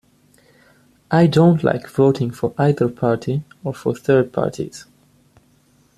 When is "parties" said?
4.33-4.85